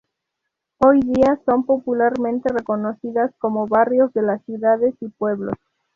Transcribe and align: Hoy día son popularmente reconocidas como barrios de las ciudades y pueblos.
Hoy 0.79 0.99
día 1.01 1.39
son 1.45 1.63
popularmente 1.63 2.51
reconocidas 2.51 3.35
como 3.37 3.67
barrios 3.67 4.11
de 4.13 4.23
las 4.23 4.43
ciudades 4.45 4.95
y 4.99 5.09
pueblos. 5.09 5.53